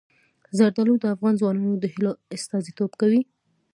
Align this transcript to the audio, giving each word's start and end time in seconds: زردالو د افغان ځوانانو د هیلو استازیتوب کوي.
زردالو 0.57 0.93
د 0.99 1.05
افغان 1.13 1.33
ځوانانو 1.41 1.73
د 1.79 1.85
هیلو 1.93 2.11
استازیتوب 2.35 2.91
کوي. 3.01 3.21